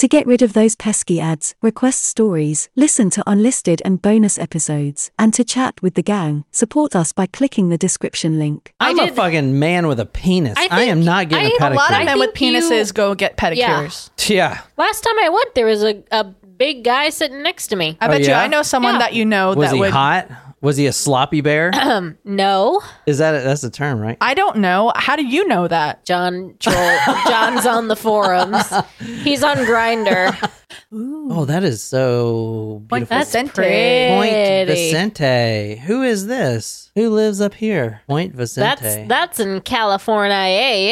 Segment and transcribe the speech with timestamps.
[0.00, 5.10] To get rid of those pesky ads, request stories, listen to unlisted and bonus episodes,
[5.18, 8.72] and to chat with the gang, support us by clicking the description link.
[8.80, 10.56] I'm I a did- fucking man with a penis.
[10.56, 11.70] I I, am not getting a I- pedicure.
[11.72, 14.08] a A lot of men with think you- penises go get pedicures.
[14.26, 14.62] yeah.
[14.78, 17.98] Last time I went, there was a, a big guy sitting next to me.
[18.00, 18.32] I Oh, bet you?
[18.32, 18.98] I know someone Yeah.
[19.00, 19.90] that you know Was that he would.
[19.90, 20.28] hot?
[20.62, 21.70] Was he a sloppy bear?
[21.90, 24.16] Um, no, Is that a, that's the term, right?
[24.20, 24.92] I don't know.
[24.94, 26.04] How do you know that?
[26.04, 26.76] John Troll.
[27.26, 28.72] John's on the forums.
[29.24, 30.36] He's on Grindr.
[30.92, 33.16] Oh, that is so beautiful.
[33.16, 34.08] That's Vicente.
[34.08, 35.76] Point Vicente.
[35.86, 36.90] Who is this?
[36.96, 38.02] Who lives up here?
[38.08, 38.80] Point Vicente.
[38.82, 40.36] That's that's in California,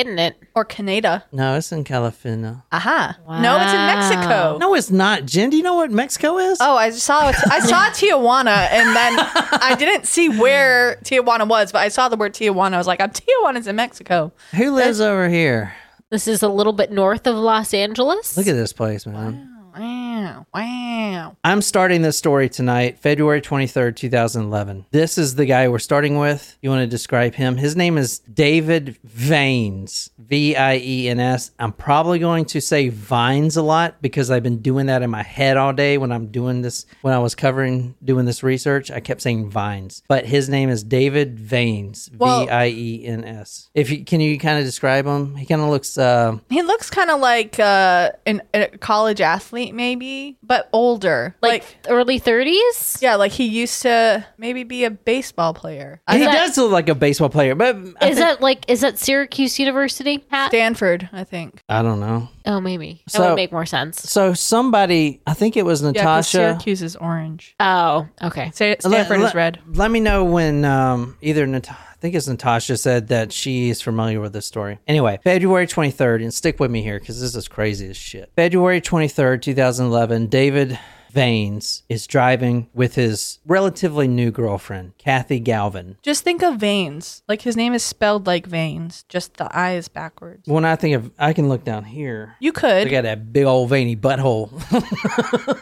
[0.04, 0.36] isn't it?
[0.54, 1.24] Or Canada.
[1.32, 2.64] no, it's in California.
[2.72, 3.16] Aha.
[3.28, 4.58] No, it's in Mexico.
[4.58, 5.24] No, it's not.
[5.24, 6.58] Jen, do you know what Mexico is?
[6.60, 7.26] Oh, I saw.
[7.28, 9.16] I saw Tijuana, and then
[9.62, 12.74] I didn't see where Tijuana was, but I saw the word Tijuana.
[12.74, 15.74] I was like, "I'm Tijuana's in Mexico." Who lives over here?
[16.10, 18.36] This is a little bit north of Los Angeles.
[18.36, 19.14] Look at this place, man.
[19.14, 20.07] Wow, eh,
[20.54, 21.36] wow.
[21.44, 24.86] I'm starting this story tonight, February 23rd, 2011.
[24.90, 26.56] This is the guy we're starting with.
[26.60, 27.56] You want to describe him?
[27.56, 31.52] His name is David Viens, V I E N S.
[31.58, 35.22] I'm probably going to say Vines a lot because I've been doing that in my
[35.22, 38.90] head all day when I'm doing this, when I was covering, doing this research.
[38.90, 43.70] I kept saying Vines, but his name is David Viens, V I E N S.
[43.74, 45.36] If you can, you kind of describe him?
[45.36, 49.74] He kind of looks, uh, He looks kind of like uh, an, a college athlete,
[49.74, 50.07] maybe,
[50.42, 51.34] but older.
[51.42, 53.00] like, Like, early 30s.
[53.02, 56.00] yeah, like he used to maybe be a baseball player.
[56.10, 58.80] he that- does look like a baseball player, but I, Is think- that like is
[58.82, 60.48] that Syracuse University hat?
[60.48, 61.62] Stanford, I think.
[61.68, 62.28] I don't know.
[62.46, 64.00] oh, maybe that So- would make more sense.
[64.10, 66.28] So somebody, I think it was Yeah, 'cause Natasha.
[66.38, 67.54] Syracuse is orange.
[67.60, 68.50] Oh, okay.
[68.54, 69.58] Sa- Stanford let, is red.
[69.74, 73.82] Let me know when um, either Nat- I think it's Natasha said that she is
[73.82, 74.78] familiar with this story.
[74.86, 78.30] Anyway, February 23rd, and stick with me here because this is crazy as shit.
[78.36, 80.78] February 23rd, 2011, David
[81.12, 85.96] Viens is driving with his relatively new girlfriend, Kathy Galvin.
[86.02, 87.22] Just think of veins.
[87.26, 90.46] Like his name is spelled like veins, just the I is backwards.
[90.46, 92.36] When I think of, I can look down here.
[92.40, 92.86] You could.
[92.86, 94.50] I got that big old veiny butthole.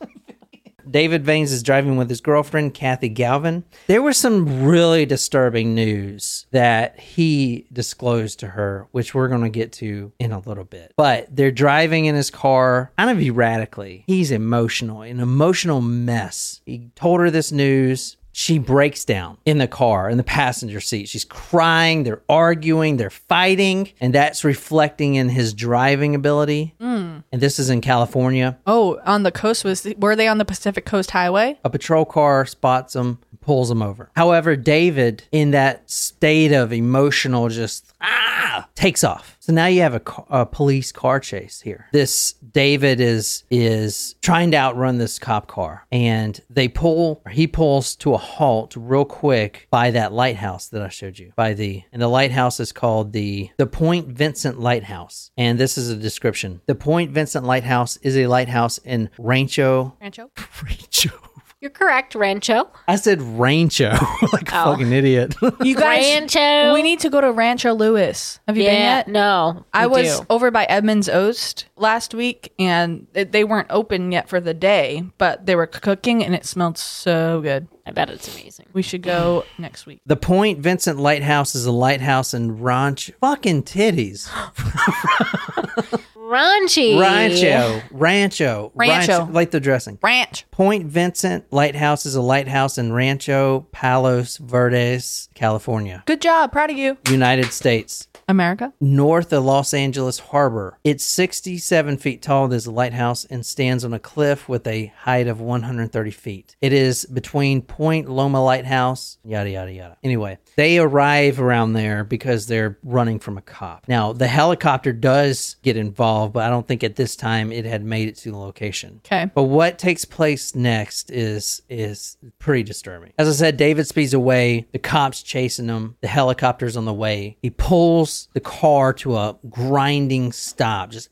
[0.91, 3.65] David Viens is driving with his girlfriend, Kathy Galvin.
[3.87, 9.49] There was some really disturbing news that he disclosed to her, which we're going to
[9.49, 10.93] get to in a little bit.
[10.97, 14.05] But they're driving in his car kind of erratically.
[14.07, 16.61] He's emotional, an emotional mess.
[16.67, 18.17] He told her this news.
[18.41, 21.11] She breaks down in the car, in the passenger seat.
[21.11, 26.75] She's crying, they're arguing, they're fighting, and that's reflecting in his driving ability.
[26.81, 27.19] Hmm.
[27.31, 28.59] And this is in California.
[28.67, 31.59] oh, on the coast was were they on the Pacific Coast Highway?
[31.65, 34.11] A patrol car spots them, pulls them over.
[34.17, 39.37] However, David, in that state of emotional, just ah, takes off.
[39.41, 41.89] So now you have a, a police car chase here.
[41.93, 47.23] This David is is trying to outrun this cop car, and they pull.
[47.31, 51.33] He pulls to a halt real quick by that lighthouse that I showed you.
[51.37, 55.31] By the and the lighthouse is called the the Point Vincent Lighthouse.
[55.37, 56.61] And this is a description.
[56.67, 59.97] The Point Vincent Lighthouse is a lighthouse in Rancho.
[60.01, 60.31] Rancho.
[60.65, 61.11] Rancho.
[61.61, 62.71] You're correct, Rancho.
[62.89, 63.91] I said Rancho,
[64.33, 64.73] like a Oh.
[64.73, 65.35] fucking idiot.
[65.63, 66.73] You guys, Rancho.
[66.73, 68.41] we need to go to Rancho Lewis.
[68.49, 69.09] Have you been yet?
[69.09, 69.67] no.
[69.75, 70.27] I was do.
[70.31, 75.05] over by Edmonds Oast last week, and it- they weren't open yet for the day,
[75.19, 77.69] but they were cooking, and it smelled so good.
[77.91, 78.67] I bet it's amazing.
[78.73, 80.01] We should go next week.
[80.07, 83.15] the Point Vincent Lighthouse is a lighthouse in Rancho.
[83.21, 84.29] Fucking titties.
[86.15, 87.01] Raunchy.
[87.01, 87.83] Rancho.
[87.91, 88.71] Rancho.
[88.77, 89.27] Rancho.
[89.33, 89.99] Like the dressing.
[90.01, 90.49] Ranch.
[90.53, 96.53] Point Vincent Lighthouse is a lighthouse in Rancho Palos Verdes, California, Good job.
[96.53, 96.97] Proud of you.
[97.09, 98.07] United States.
[98.31, 98.73] America.
[98.81, 100.79] north of Los Angeles Harbor.
[100.85, 105.41] It's 67 feet tall, this lighthouse, and stands on a cliff with a height of
[105.41, 106.57] 130 feet.
[106.61, 109.97] It is between Point Loma Lighthouse, yada, yada, yada.
[110.03, 113.85] Anyway, they arrive around there because they're running from a cop.
[113.89, 117.85] Now, the helicopter does get involved, but I don't think at this time it had
[117.85, 119.01] made it to the location.
[119.05, 119.31] Okay.
[119.35, 123.13] But what takes place next is is pretty disturbing.
[123.19, 124.67] As I said, David speeds away.
[124.73, 125.97] The cops chasing him.
[126.01, 127.37] The helicopter's on the way.
[127.43, 130.91] He pulls the car to a grinding stop.
[130.91, 131.09] Just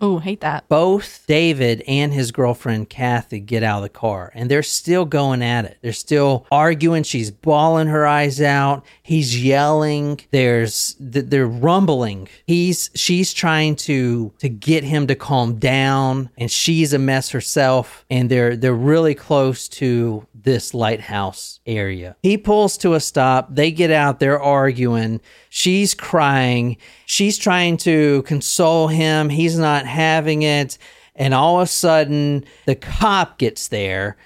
[0.00, 0.68] Oh, hate that.
[0.68, 5.42] both David and his girlfriend Kathy get out of the car and they're still going
[5.42, 5.78] at it.
[5.82, 7.02] They're still arguing.
[7.02, 8.84] She's bawling her eyes out.
[9.02, 10.20] He's yelling.
[10.30, 12.28] There's they're rumbling.
[12.46, 18.04] He's she's trying to to get him to calm down and she's a mess herself
[18.10, 22.16] and they're they're really close to this lighthouse area.
[22.22, 23.54] He pulls to a stop.
[23.54, 24.20] They get out.
[24.20, 25.20] They're arguing.
[25.48, 26.76] She's crying.
[27.06, 29.30] She's trying to console him.
[29.30, 30.78] He's not having it.
[31.16, 34.16] and all of a sudden the cop gets there.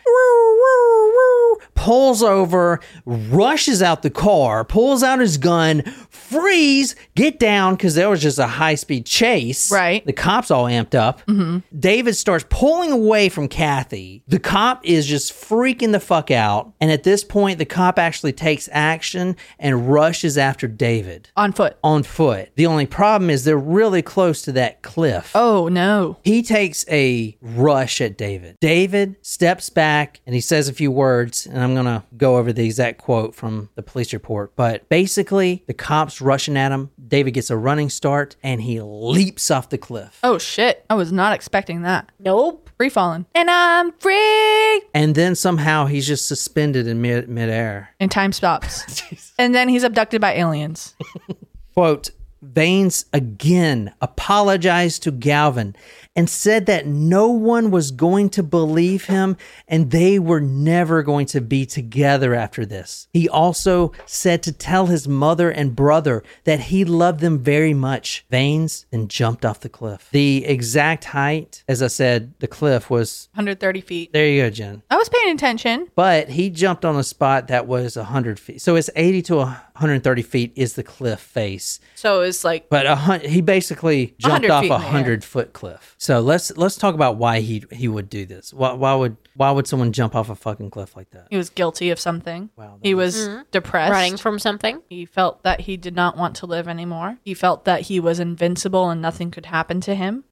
[1.79, 8.11] Pulls over, rushes out the car, pulls out his gun, freeze, get down because there
[8.11, 9.71] was just a high speed chase.
[9.71, 10.05] Right.
[10.05, 11.25] The cops all amped up.
[11.27, 11.59] Mm-hmm.
[11.79, 14.23] David starts pulling away from Kathy.
[14.27, 16.73] The cop is just freaking the fuck out.
[16.81, 21.77] And at this point, the cop actually takes action and rushes after David On foot.
[21.85, 22.51] on foot.
[22.57, 25.31] The only problem is they're really close to that cliff.
[25.35, 26.19] Oh no.
[26.25, 28.57] He takes a rush at David.
[28.61, 32.53] David steps back and he says a few words, and I'm going to go over
[32.53, 34.55] the exact quote from the police report.
[34.57, 36.91] But basically, the cops rushing at him.
[37.07, 40.19] David gets a running start and he leaps off the cliff.
[40.23, 40.85] Oh shit.
[40.91, 42.11] I was not expecting that.
[42.19, 42.71] Nope.
[42.77, 43.27] Free falling.
[43.35, 44.83] And I'm free.
[44.95, 47.95] And then somehow he's just suspended in mid midair.
[47.99, 49.33] And time stops.
[49.39, 50.95] and then he's abducted by aliens.
[51.75, 52.11] Quote,
[52.41, 55.75] Viens again apologized to Galvin
[56.19, 59.37] and said that no one was going to believe him
[59.69, 63.07] and they were never going to be together after this.
[63.13, 68.25] He also said to tell his mother and brother that he loved them very much.
[68.31, 70.09] Viens then jumped off the cliff.
[70.11, 74.13] The exact height, as I said, the cliff was 130 feet.
[74.13, 74.83] there you go, Jen.
[74.91, 75.89] I was paying attention.
[75.95, 78.61] But he jumped on a spot that was 100 feet.
[78.61, 81.79] So it's 80 to 130 feet is the cliff face.
[81.95, 84.93] So it's like But a hun- he basically jumped 100 off a in the air.
[84.93, 85.95] hundred foot cliff.
[85.99, 88.53] So let's let's talk about why he he would do this.
[88.53, 91.27] Why, why would why would someone jump off a fucking cliff like that?
[91.31, 92.51] he was guilty of something.
[92.57, 93.93] Wow, He was depressed.
[93.93, 94.83] Running from something.
[94.89, 97.19] He felt that he did not want to live anymore.
[97.23, 100.25] He felt that he was invincible and nothing could happen to him.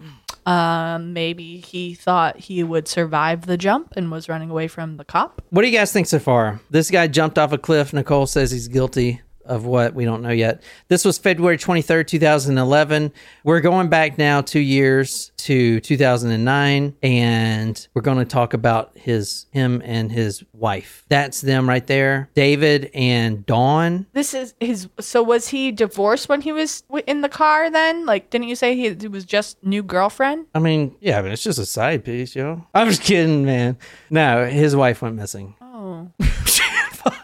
[0.47, 5.05] Um, maybe he thought he would survive the jump and was running away from the
[5.05, 5.43] cop.
[5.51, 6.61] What do you guys think so far?
[6.71, 7.93] This guy jumped off a cliff.
[7.93, 10.63] Nicole says he's guilty of what we don't know yet.
[10.89, 13.13] This was February 23rd, 2011.
[13.45, 19.47] We're going back now 2 years to 2009 and we're going to talk about his
[19.53, 21.05] him and his wife.
[21.09, 22.31] That's them right there.
[22.35, 24.89] David and Dawn This is his.
[25.01, 27.71] So was he divorced when he was in the car?
[27.71, 30.47] Then, like, didn't you say he it was just new girlfriend?
[30.55, 32.67] I mean, yeah, but it's just a side piece, yo.
[32.75, 33.79] I'm just kidding, man.
[34.11, 35.55] No, his wife went missing.
[35.61, 36.11] Oh,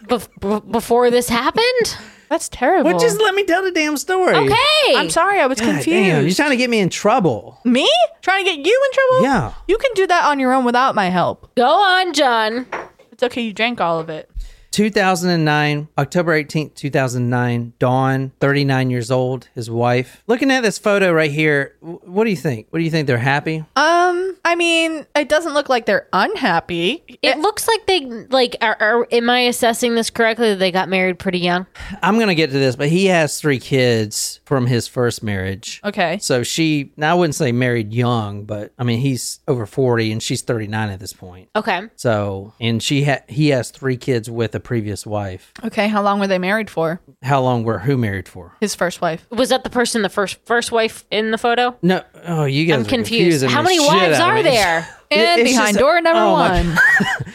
[0.07, 1.97] Bef- b- before this happened?
[2.33, 2.91] That's terrible.
[2.91, 4.35] Well, just let me tell the damn story.
[4.35, 4.97] Okay.
[4.97, 5.87] I'm sorry, I was God confused.
[5.87, 7.61] damn, you're trying to get me in trouble.
[7.65, 7.87] Me
[8.23, 9.23] trying to get you in trouble?
[9.25, 9.53] Yeah.
[9.69, 11.55] You can do that on your own without my help.
[11.57, 12.67] Go on, John.
[13.11, 13.43] It's okay.
[13.43, 14.31] You drank all of it.
[14.73, 17.75] 2009, October 18th, 2009.
[17.79, 20.23] Dawn, 39 years old, his wife.
[20.27, 22.67] Looking at this photo right here, what do you think?
[22.71, 23.07] What do you think?
[23.07, 23.65] They're happy?
[23.77, 27.05] Um, I mean, it doesn't look like they're unhappy.
[27.23, 30.89] It looks like they like are, are am I assessing this correctly that they got
[30.89, 31.67] married pretty young?
[32.03, 35.81] I'm going to get to this, but he has three kids from his first marriage.
[35.85, 36.19] Okay.
[36.19, 40.23] So she, now I wouldn't say married young, but I mean, he's over 40 and
[40.23, 41.51] she's 39 at this point.
[41.55, 41.83] Okay.
[41.97, 45.53] So, and she ha- he has three kids with a previous wife.
[45.65, 45.89] Okay.
[45.89, 47.01] How long were they married for?
[47.23, 48.57] How long were who married for?
[48.61, 49.27] His first wife.
[49.31, 51.77] Was that the person the first first wife in the photo?
[51.83, 53.43] No, oh, you guys I'm are confused.
[53.43, 54.89] confusing How many wives are there?
[55.13, 56.79] And it's behind just- door number oh my- one.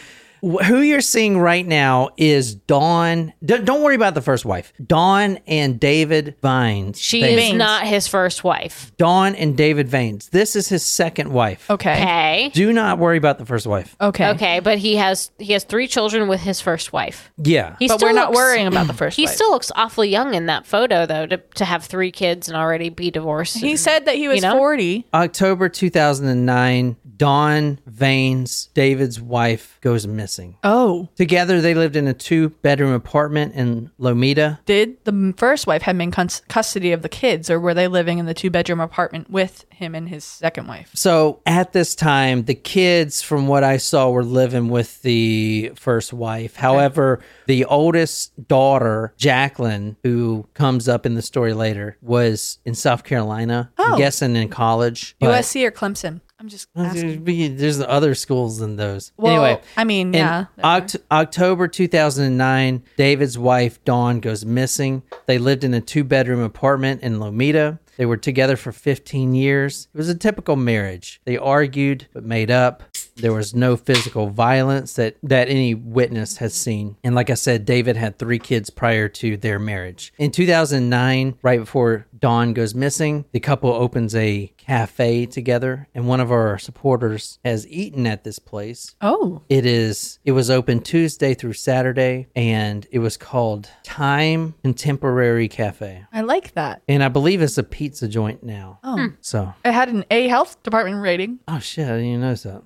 [0.42, 3.32] Wh- Who you're seeing right now is Dawn.
[3.44, 4.72] D- don't worry about the first wife.
[4.84, 7.00] Dawn and David Vines.
[7.00, 7.42] She Viens.
[7.42, 8.92] is not his first wife.
[8.96, 10.28] Dawn and David Vines.
[10.28, 11.68] This is his second wife.
[11.70, 11.92] Okay.
[11.92, 12.50] Okay.
[12.54, 13.96] Do not worry about the first wife.
[14.00, 14.28] Okay.
[14.30, 17.30] Okay, but he has he has three children with his first wife.
[17.36, 17.76] Yeah.
[17.78, 19.34] He But still we're not worrying about the first He wife.
[19.34, 22.88] still looks awfully young in that photo, though, to, to have three kids and already
[22.88, 23.56] be divorced.
[23.58, 24.56] He and- said that he was You know?
[24.56, 25.06] 40.
[25.14, 30.56] October 2009, Dawn Viens, David's wife, goes missing.
[30.64, 31.08] Oh.
[31.16, 34.60] Together, they lived in a two bedroom apartment in Lomita.
[34.64, 38.18] Did the first wife have him in custody of the kids, or were they living
[38.18, 40.90] in the two bedroom apartment with him and his second wife?
[40.94, 46.12] So at this time, the kids, from what I saw, were living with the first
[46.12, 46.56] wife.
[46.56, 53.02] However, the oldest daughter, Jacqueline, who comes up in the story later, was in South
[53.04, 53.72] Carolina.
[53.78, 53.92] Oh.
[53.92, 55.16] I'm guessing in college.
[55.18, 56.20] but- USC or Clemson?
[56.40, 57.56] I'm just asking.
[57.56, 59.12] There's other schools than those.
[59.16, 60.44] Well, anyway, I mean, in yeah.
[60.58, 65.02] Oct- October 2009, David's wife Dawn goes missing.
[65.26, 67.80] They lived in a two-bedroom apartment in Lomita.
[67.96, 69.88] They were together for 15 years.
[69.92, 71.20] It was a typical marriage.
[71.24, 72.84] They argued but made up.
[73.16, 76.96] There was no physical violence that that any witness has seen.
[77.02, 80.12] And like I said, David had 3 kids prior to their marriage.
[80.18, 86.20] In 2009, right before Dawn goes missing, the couple opens a cafe together, and one
[86.20, 88.94] of our supporters has eaten at this place.
[89.00, 90.18] Oh, It is.
[90.24, 96.04] It was open Tuesday through Saturday, and it was called Thyme Contemporary Cafe.
[96.12, 96.82] I like that.
[96.86, 98.78] And I believe it's a pizza joint now.
[98.84, 101.38] Oh, So, it had an A health department rating.
[101.48, 102.62] oh shit, I didn't even notice that.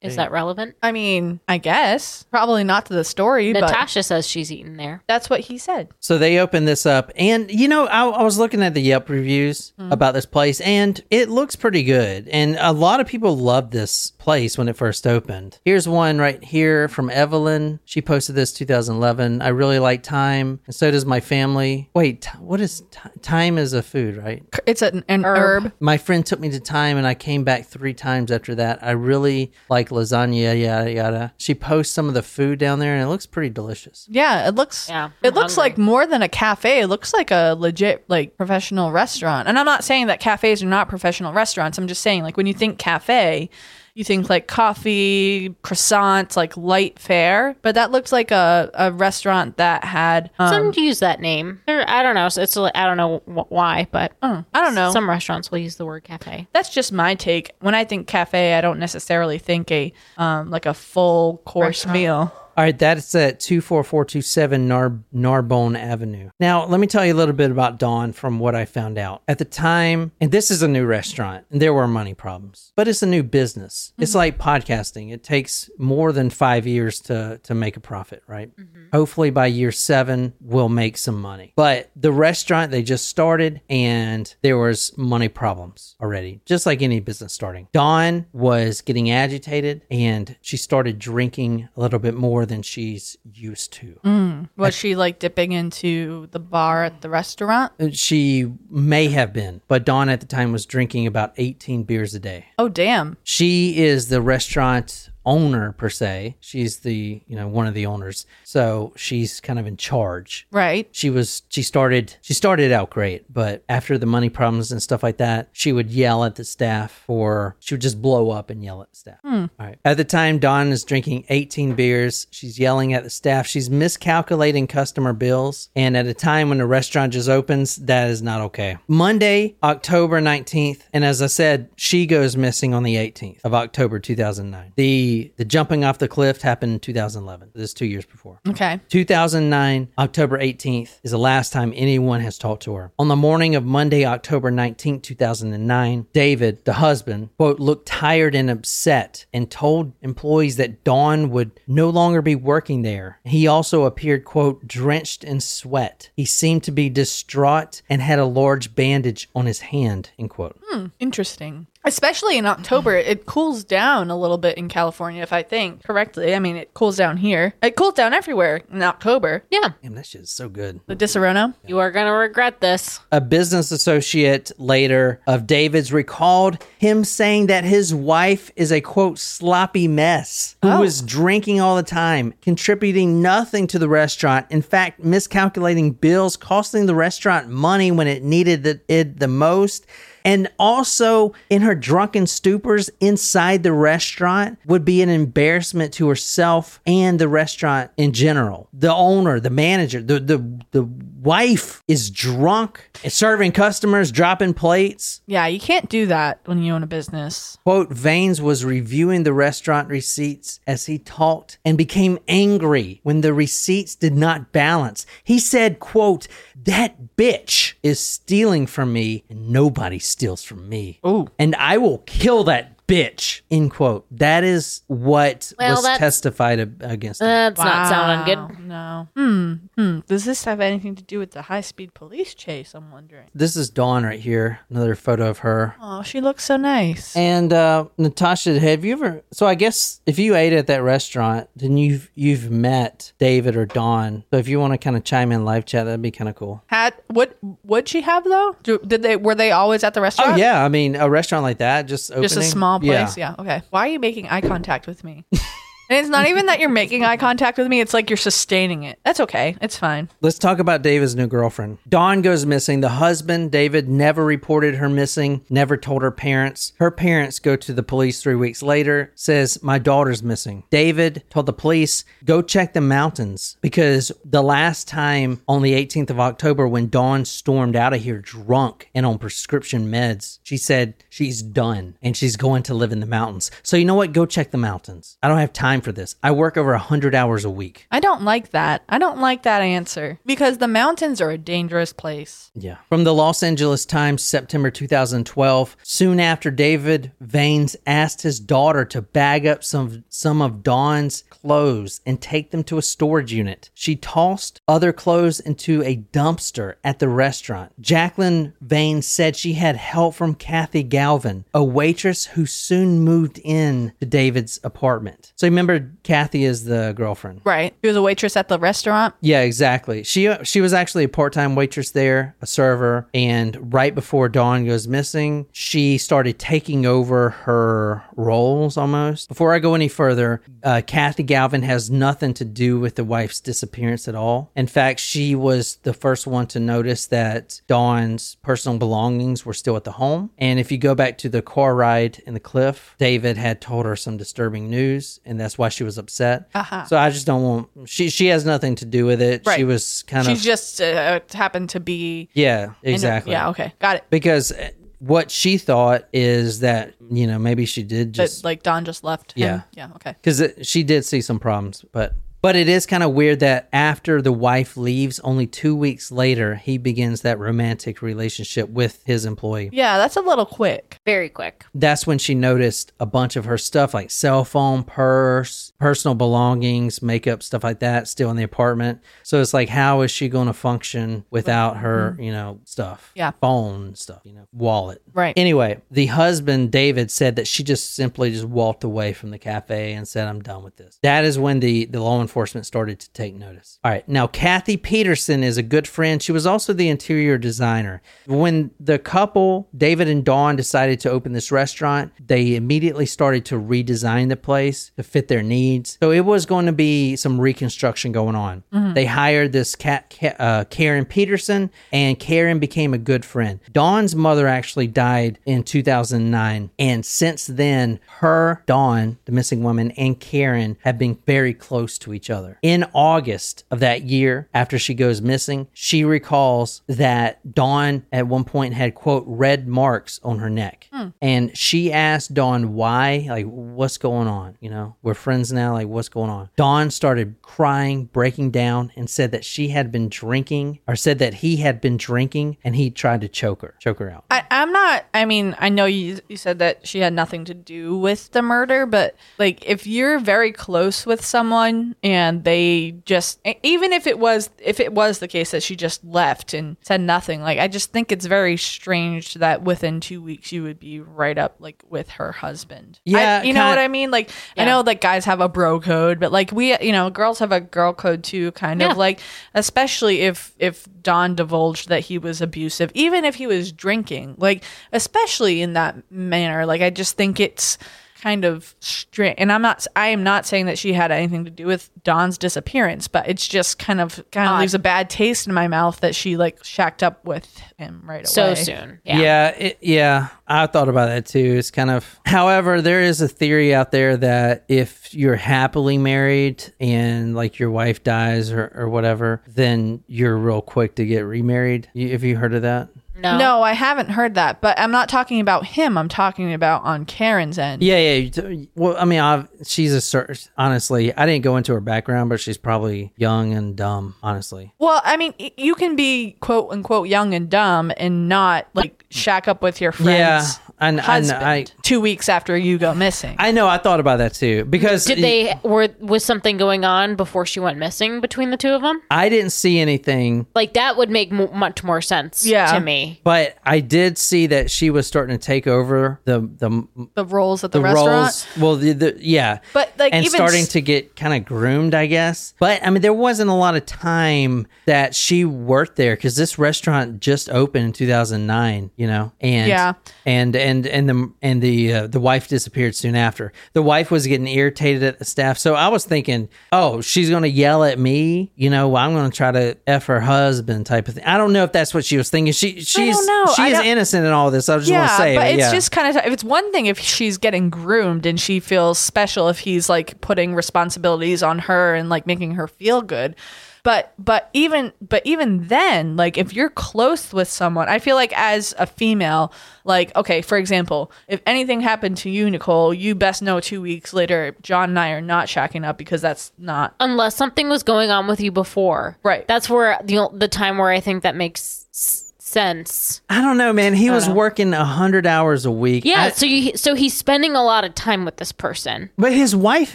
[0.00, 0.76] Is that relevant?
[0.82, 5.02] I mean, I guess probably not to the story, but Natasha says she's eaten there.
[5.06, 5.88] that's what he said.
[6.00, 9.08] So they opened this up, and you know, I, I was looking at the Yelp
[9.08, 9.92] reviews mm-hmm.
[9.92, 12.28] about this place, and it looks pretty good.
[12.28, 15.58] And a lot of people loved this place when it first opened.
[15.64, 17.80] Here's one right here from Evelyn.
[17.84, 19.42] She posted this 2011.
[19.42, 21.90] I really like Thyme, and so does my family.
[21.94, 23.58] Wait, t- what is t- thyme?
[23.58, 24.42] Is a food, right?
[24.66, 25.64] It's an, an herb.
[25.64, 25.72] Herb.
[25.80, 28.82] My friend took me to Thyme, and I came back three times after that.
[28.82, 31.32] I really like lasagna, yada yada.
[31.38, 34.06] She posts some of the food down there, and it looks pretty delicious.
[34.10, 34.88] Yeah, it looks.
[34.88, 35.70] Yeah, it I'm looks hungry.
[35.70, 36.80] like more than a cafe.
[36.80, 39.48] It looks like a legit, like professional restaurant.
[39.48, 41.78] And I'm not saying that cafes are not professional restaurants.
[41.78, 43.48] I'm just saying, like when you think cafe,
[43.94, 47.56] you think like coffee, croissants, like light fare.
[47.62, 50.30] But that looks like a, a restaurant that had.
[50.38, 51.60] Um, Some use that name.
[51.68, 52.28] I don't know.
[52.28, 54.92] So it's I don't know why, but I don't know.
[54.92, 56.48] some restaurants will use the word cafe.
[56.52, 57.52] That's just my take.
[57.60, 62.32] When I think cafe, I don't necessarily think a um like a full course meal.
[62.54, 66.30] All right, that's at 24427 Nar- Narbonne Avenue.
[66.38, 69.22] Now, let me tell you a little bit about Dawn from what I found out.
[69.26, 72.88] At the time, and this is a new restaurant, and there were money problems, but
[72.88, 73.94] it's a new business.
[73.96, 74.18] It's mm-hmm.
[74.18, 75.12] like podcasting.
[75.12, 78.54] It takes more than five years to, to make a profit, right?
[78.54, 78.84] Mm-hmm.
[78.92, 81.54] Hopefully by year seven, we'll make some money.
[81.56, 87.00] But the restaurant, they just started and there was money problems already, just like any
[87.00, 87.68] business starting.
[87.72, 93.72] Dawn was getting agitated and she started drinking a little bit more than she's used
[93.74, 93.98] to.
[94.04, 94.48] Mm.
[94.56, 97.72] Was she like dipping into the bar at the restaurant?
[97.80, 102.14] Uh, she may have been, but Dawn at the time was drinking about 18 beers
[102.14, 102.46] a day.
[102.58, 103.16] Oh damn.
[103.22, 106.36] She is the restaurant owner per se.
[106.40, 108.26] She's the, you know, one of the owners.
[108.44, 110.46] So she's kind of in charge.
[110.50, 110.88] Right.
[110.92, 115.02] She was she started she started out great, but after the money problems and stuff
[115.02, 118.64] like that, she would yell at the staff or she would just blow up and
[118.64, 119.18] yell at the staff.
[119.22, 119.46] Hmm.
[119.58, 119.78] All right.
[119.84, 122.26] At the time Dawn is drinking 18 beers.
[122.30, 123.46] She's yelling at the staff.
[123.46, 125.68] She's miscalculating customer bills.
[125.76, 128.78] And at a time when the restaurant just opens, that is not okay.
[128.88, 133.98] Monday, October 19th, and as I said, she goes missing on the 18th of October
[133.98, 134.72] 2009.
[134.76, 137.50] The the jumping off the cliff happened in 2011.
[137.54, 138.40] This is 2 years before.
[138.48, 138.80] Okay.
[138.88, 142.92] 2009, October 18th, is the last time anyone has talked to her.
[142.98, 148.50] On the morning of Monday, October 19th, 2009, David, the husband, quote, looked tired and
[148.50, 153.18] upset and told employees that Dawn would no longer be working there.
[153.24, 156.10] He also appeared, quote, drenched in sweat.
[156.16, 160.58] He seemed to be distraught and had a large bandage on his hand, end quote.
[160.68, 161.66] Hmm, interesting.
[161.84, 166.32] Especially in October, it cools down a little bit in California, if I think correctly.
[166.34, 167.54] I mean, it cools down here.
[167.60, 169.42] It cools down everywhere in October.
[169.50, 170.80] Yeah, Damn, that shit is so good.
[170.86, 171.54] The Disaronno.
[171.66, 173.00] you are gonna regret this.
[173.10, 179.18] a business associate later of David's recalled him saying that his wife is a quote
[179.18, 180.80] sloppy mess who Oh.
[180.80, 184.46] was drinking all the time, contributing nothing to the restaurant.
[184.50, 189.84] In fact, miscalculating bills, costing the restaurant money when it needed it, it the most.
[190.24, 196.80] And also, in her drunken stupors inside the restaurant, would be an embarrassment to herself
[196.86, 198.68] and the restaurant in general.
[198.72, 200.38] The owner, the manager, the the
[200.70, 200.88] the
[201.22, 205.20] wife is drunk, serving customers, dropping plates.
[205.26, 207.58] Yeah, you can't do that when you own a business.
[207.64, 213.32] Quote, Viens was reviewing the restaurant receipts as he talked and became angry when the
[213.32, 215.06] receipts did not balance.
[215.22, 216.26] He said, quote,
[216.64, 221.00] that bitch is stealing from me and nobody steals from me.
[221.06, 221.28] Ooh.
[221.38, 224.06] And I will kill that bitch, end quote.
[224.10, 227.26] That is what Well, was testified against him.
[227.26, 228.60] That's not sounding good.
[228.60, 229.08] No.
[229.16, 229.54] Hmm.
[229.78, 230.00] Hmm.
[230.06, 232.74] Does this have anything to do with the high speed police chase?
[232.74, 233.28] I'm wondering.
[233.34, 234.60] this is Dawn right here.
[234.68, 235.74] Another photo of her.
[235.80, 237.16] Oh, she looks so nice.
[237.16, 239.22] And uh, Natasha, have you ever?
[239.32, 243.64] So I guess if you ate at that restaurant, then you've you've met David or
[243.64, 244.24] Dawn.
[244.30, 246.34] So if you want to kind of chime in live chat, that'd be kind of
[246.34, 246.62] cool.
[246.66, 247.38] Had what?
[247.64, 248.56] Would she have though?
[248.62, 249.16] Do, did they?
[249.16, 250.32] Were they always at the restaurant?
[250.34, 252.81] Oh yeah, I mean a restaurant like that, just opening, Just a small Yeah.
[252.82, 253.16] Place.
[253.16, 253.34] Yeah.
[253.38, 253.62] Okay.
[253.70, 255.24] Why are you making eye contact with me?
[255.92, 257.78] And it's not even that you're making eye contact with me.
[257.82, 258.98] It's like you're sustaining it.
[259.04, 259.58] That's okay.
[259.60, 260.08] It's fine.
[260.22, 261.76] Let's talk about David's new girlfriend.
[261.86, 262.80] Dawn goes missing.
[262.80, 266.72] The husband, David, never reported her missing, never told her parents.
[266.78, 270.64] Her parents go to the police three weeks later, says, My daughter's missing.
[270.70, 276.08] David told the police, Go check the mountains because the last time on the 18th
[276.08, 280.94] of October, when Dawn stormed out of here drunk and on prescription meds, she said
[281.10, 283.50] she's done and she's going to live in the mountains.
[283.62, 284.14] So, you know what?
[284.14, 285.18] Go check the mountains.
[285.22, 286.16] I don't have time for this.
[286.22, 287.86] I work over 100 hours a week.
[287.90, 288.82] I don't like that.
[288.88, 292.50] I don't like that answer because the mountains are a dangerous place.
[292.54, 292.78] Yeah.
[292.88, 299.02] From the Los Angeles Times, September 2012, soon after David Viens asked his daughter to
[299.02, 303.70] bag up some some of Dawn's clothes and take them to a storage unit.
[303.74, 307.72] She tossed other clothes into a dumpster at the restaurant.
[307.80, 313.92] Jacqueline Viens said she had help from Kathy Galvin, a waitress who soon moved in
[314.00, 315.32] to David's apartment.
[315.36, 315.61] So remember
[316.02, 317.40] Kathy is the girlfriend.
[317.44, 317.74] Right.
[317.82, 319.14] She was a waitress at the restaurant.
[319.20, 320.02] Yeah, exactly.
[320.02, 324.88] She she was actually a part-time waitress there, a server, and right before Dawn goes
[324.88, 329.28] missing, she started taking over her roles almost.
[329.28, 333.40] Before I go any further, uh, Kathy Galvin has nothing to do with the wife's
[333.40, 334.50] disappearance at all.
[334.56, 339.76] In fact, she was the first one to notice that Dawn's personal belongings were still
[339.76, 340.30] at the home.
[340.38, 343.86] And if you go back to the car ride in the cliff, David had told
[343.86, 346.48] her some disturbing news, and that's why she was upset.
[346.54, 346.84] Uh-huh.
[346.84, 349.46] So I just don't want she she has nothing to do with it.
[349.54, 352.28] She was kind She of she just uh, happened to be.
[352.34, 353.32] yeah, a- exactly.
[353.32, 353.48] yeah.
[353.50, 353.72] Okay.
[353.80, 354.04] Got it.
[354.10, 354.52] Because
[354.98, 359.32] what she thought is that you know maybe she did just like Dawn just left.
[359.32, 359.42] him.
[359.42, 359.60] Yeah.
[359.72, 359.88] Yeah.
[359.96, 360.14] Okay.
[360.22, 364.20] because she did see some problems, but but it is kind of weird that after
[364.20, 369.70] the wife leaves, only two weeks later, he begins that romantic relationship with his employee.
[369.72, 370.98] Yeah, that's a little quick.
[371.06, 371.64] Very quick.
[371.72, 377.00] That's when she noticed a bunch of her stuff like cell phone, purse, personal belongings,
[377.00, 379.00] makeup, stuff like that, still in the apartment.
[379.22, 383.10] So it's like, how is she going to function without her, you know, stuff?
[383.10, 383.18] Mm-hmm.
[383.18, 383.30] Yeah.
[383.40, 385.00] Phone stuff, you know, wallet.
[385.12, 385.34] Right.
[385.36, 389.92] Anyway, the husband, David, said that she just simply just walked away from the cafe
[389.92, 390.98] and said, I'm done with this.
[391.04, 392.31] That is when the, the law enforcement
[392.62, 393.78] started to take notice.
[393.84, 394.08] All right.
[394.08, 396.22] Now, Kathy Peterson is a good friend.
[396.22, 398.02] She was also the interior designer.
[398.26, 403.56] When the couple, David and Dawn, decided to open this restaurant, they immediately started to
[403.56, 405.98] redesign the place to fit their needs.
[406.02, 408.62] So it was going to be some reconstruction going on.
[408.94, 413.60] They hired this cat, uh, Karen Peterson, and Karen became a good friend.
[413.72, 420.18] Dawn's mother actually died in 2009, and since then, her, Dawn, the missing woman, and
[420.18, 422.58] Karen have been very close to each other.
[422.62, 428.44] In August of that year, after she goes missing, she recalls that Dawn at one
[428.44, 431.08] point had quote red marks on her neck, hmm.
[431.20, 434.56] and she asked Dawn why, like what's going on.
[434.60, 435.72] You know, we're friends now.
[435.72, 436.50] Like what's going on?
[436.56, 441.34] Dawn started crying, breaking down, and said that she had been drinking, or said that
[441.34, 444.24] he had been drinking, and he tried to choke her, choke her out.
[444.30, 445.04] I, I'm not.
[445.14, 448.42] I mean, I know you you said that she had nothing to do with the
[448.42, 452.11] murder, but like if you're very close with someone and
[452.44, 456.54] they just even if it was if it was the case that she just left
[456.54, 460.62] and said nothing, like I just think it's very strange that within two weeks you
[460.62, 462.98] would be right up like with her husband.
[462.98, 464.10] I- Yeah, you know what I mean.
[464.10, 467.38] Like I know like guys have a bro code, but like we you know girls
[467.38, 468.90] have a girl code too, kind Yeah.
[468.92, 469.20] of like
[469.54, 474.64] especially if if Dawn divulged that he was abusive, even if he was drinking, like
[474.92, 476.66] especially in that manner.
[476.66, 477.78] Like I just think it's
[478.22, 479.34] kind of strange.
[479.38, 482.38] And I'm not I am not saying that she had anything to do with Dawn's
[482.38, 484.60] disappearance, but it's just kind of kind of Odd.
[484.60, 488.26] leaves a bad taste in my mouth that she like shacked up with him right
[488.28, 488.54] So away.
[488.54, 489.00] soon.
[489.04, 489.48] Yeah, Yeah.
[489.48, 491.56] it, yeah, I thought about that too.
[491.58, 496.64] It's kind of, however, there is a theory out there that if you're happily married
[496.78, 501.88] and like your wife dies or, or whatever, then you're real quick to get remarried.
[501.92, 502.88] You, have you heard of that?
[503.22, 503.38] No.
[503.38, 505.96] No, I haven't heard that, but I'm not talking about him.
[505.96, 507.82] I'm talking about on Karen's end.
[507.82, 508.64] Yeah, yeah.
[508.74, 511.14] Well, I mean, I've, she's a cer honestly.
[511.14, 514.16] I didn't go into her background, but she's probably young and dumb.
[514.22, 519.04] Honestly, Well, I mean, you can be quote unquote young and dumb and not like
[519.10, 523.36] shack up with your friend's Yeah, and- and I- two weeks after you go missing.
[523.38, 523.68] I know.
[523.68, 527.60] I thought about that too because Did they were was something going on before she
[527.60, 529.00] went missing between the two of them?
[529.10, 532.72] I didn't see anything Like that would make mo much more sense Yeah.
[532.72, 533.20] to me.
[533.24, 537.64] But I did see that she was starting to take over the the the roles
[537.64, 538.08] at the, the restaurant.
[538.08, 538.46] roles.
[538.58, 541.94] Well, the, the yeah, But, like, and even starting s- to get kind of groomed,
[541.94, 542.54] I guess.
[542.58, 546.58] But I mean, there wasn't a lot of time that she worked there because this
[546.58, 548.90] restaurant just opened in 2009.
[548.96, 549.92] You know, and Yeah.
[550.26, 553.52] and and and and the and the uh, the wife disappeared soon after.
[553.74, 557.46] The wife was getting irritated at the staff, so I was thinking, oh, she's gonna
[557.46, 558.50] yell at me.
[558.56, 561.24] You know, I'm gonna try to f her husband type of thing.
[561.24, 562.52] I don't know if that's what she was thinking.
[562.52, 563.16] She she's
[563.56, 564.68] she is innocent in all this.
[564.68, 565.72] I just want to say, but it's yeah.
[565.72, 569.48] just kind of if it's one thing if she's getting groomed and she feels special
[569.48, 573.36] if he's like putting responsibilities on her and like making her feel good.
[573.84, 578.32] But but even but even then, like if you're close with someone, I feel like
[578.36, 579.52] as a female,
[579.84, 584.12] like okay, for example, if anything happened to you, Nicole, you best know two weeks
[584.12, 588.10] later, John and I are not shacking up because that's not Unless something was going
[588.10, 589.18] on with you before.
[589.24, 589.48] Right.
[589.48, 592.21] That's where the the time where I think that makes
[592.52, 593.20] sense.
[593.28, 593.94] I don't know, man.
[593.94, 596.04] He was working a hundred hours a week.
[596.04, 599.10] Yeah, I- so you so he's spending a lot of time with this person.
[599.16, 599.94] but his wife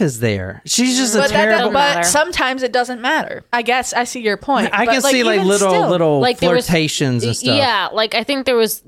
[0.00, 0.60] is there.
[0.66, 1.58] She's just a but, that, terrible.
[1.58, 2.08] doesn't but matter.
[2.08, 3.44] sometimes it doesn't matter.
[3.52, 4.70] I guess I see your point.
[4.72, 7.56] I but, can see like little still- little Like there was- flirtations and stuff.
[7.56, 8.82] Yeah, like I think there was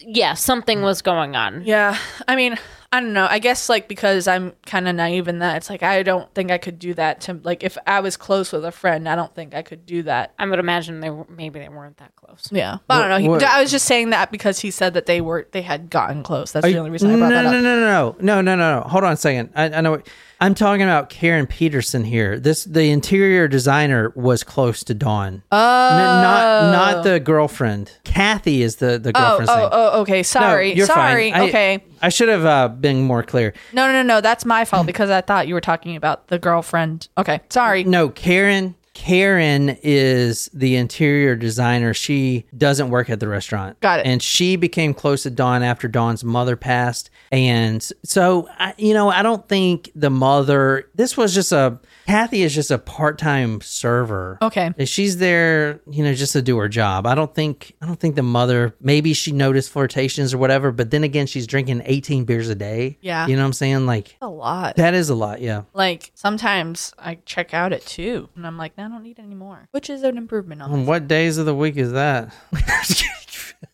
[0.00, 1.62] yeah, something was going on.
[1.64, 1.96] Yeah.
[2.26, 2.56] I mean,
[2.90, 3.26] I don't know.
[3.28, 6.50] I guess like because I'm kind of naive in that it's like I don't think
[6.50, 9.34] I could do that to like if I was close with a friend, I don't
[9.34, 10.32] think I could do that.
[10.38, 12.48] I would imagine they were maybe they weren't that close.
[12.50, 12.78] Yeah.
[12.86, 13.38] But I don't know.
[13.38, 16.22] He, I was just saying that because he said that they were they had gotten
[16.22, 16.52] close.
[16.52, 18.22] That's Are the only reason I no, brought no, that no, up.
[18.22, 18.88] no, no, no, no, no, no.
[18.88, 19.50] Hold on a second.
[19.54, 19.90] I, I know.
[19.90, 20.08] What,
[20.40, 22.38] I'm talking about Karen Peterson here.
[22.38, 25.42] This the interior designer was close to Dawn.
[25.50, 27.90] Oh, not not the girlfriend.
[28.04, 29.68] Kathy is the the Oh, girlfriend's name.
[29.72, 30.18] oh, oh, okay.
[30.18, 30.74] No, Sorry.
[30.74, 31.32] you're Sorry.
[31.32, 31.40] fine.
[31.42, 31.84] I- okay.
[32.00, 33.52] I should have uh, been more clear.
[33.72, 34.20] No, no, no, no.
[34.20, 37.08] That's my fault because I thought you were talking about the girlfriend.
[37.18, 37.40] Okay.
[37.50, 37.82] Sorry.
[37.82, 38.76] No, Karen.
[38.98, 41.94] Karen is the interior designer.
[41.94, 43.78] She doesn't work at the restaurant.
[43.80, 44.06] Got it.
[44.06, 47.08] And she became close to Dawn after Dawn's mother passed.
[47.30, 51.78] And so, I, you know, I don't think the mother, this was just a,
[52.08, 54.38] Kathy is just a part time server.
[54.40, 54.72] Okay.
[54.86, 57.06] She's there, you know, just to do her job.
[57.06, 60.90] I don't think, I don't think the mother, maybe she noticed flirtations or whatever, but
[60.90, 62.96] then again, she's drinking 18 beers a day.
[63.02, 63.26] Yeah.
[63.26, 63.84] You know what I'm saying?
[63.86, 64.76] Like, A lot.
[64.76, 65.42] that is a lot.
[65.42, 65.64] Yeah.
[65.74, 69.68] Like sometimes I check out at two and I'm like, I don't need any more,
[69.72, 70.70] which is an improvement on.
[70.72, 72.32] On what days of the week is that?